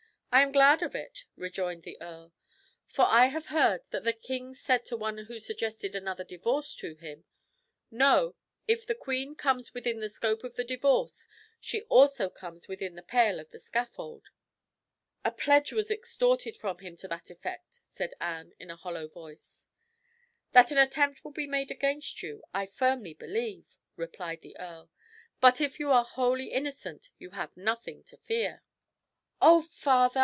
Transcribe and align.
"I 0.33 0.43
am 0.43 0.53
glad 0.53 0.81
of 0.81 0.95
it," 0.95 1.25
rejoined 1.35 1.83
the 1.83 1.99
earl; 2.01 2.31
"for 2.87 3.03
I 3.03 3.25
have 3.25 3.47
heard 3.47 3.81
that 3.89 4.05
the 4.05 4.13
king 4.13 4.53
said 4.53 4.85
to 4.85 4.95
one 4.95 5.17
who 5.25 5.41
suggested 5.41 5.93
another 5.93 6.23
divorce 6.23 6.73
to 6.77 6.95
him, 6.95 7.25
'No, 7.91 8.35
if 8.65 8.87
the 8.87 8.95
queen 8.95 9.35
comes 9.35 9.73
within 9.73 9.99
the 9.99 10.07
scope 10.07 10.45
of 10.45 10.55
the 10.55 10.63
divorce, 10.63 11.27
she 11.59 11.81
also 11.89 12.29
comes 12.29 12.69
within 12.69 12.95
the 12.95 13.01
pale 13.01 13.41
of 13.41 13.51
the 13.51 13.59
scaffold.'" 13.59 14.29
"A 15.25 15.31
pledge 15.31 15.73
was 15.73 15.91
extorted 15.91 16.55
from 16.55 16.77
him 16.77 16.95
to 16.95 17.09
that 17.09 17.29
effect," 17.29 17.81
said 17.91 18.13
Anne, 18.21 18.53
in 18.57 18.71
a 18.71 18.77
hollow 18.77 19.09
voice. 19.09 19.67
"That 20.53 20.71
an 20.71 20.77
attempt 20.77 21.25
will 21.25 21.31
be 21.33 21.45
made 21.45 21.71
against 21.71 22.23
you, 22.23 22.41
I 22.53 22.67
firmly 22.67 23.13
believe," 23.13 23.75
replied 23.97 24.43
the 24.43 24.57
earl; 24.57 24.89
"but 25.41 25.59
if 25.59 25.77
you 25.77 25.91
are 25.91 26.05
wholly 26.05 26.53
innocent 26.53 27.09
you 27.17 27.31
have 27.31 27.57
nothing 27.57 28.05
to 28.05 28.15
fear." 28.15 28.63
"Oh, 29.41 29.61
father! 29.61 30.19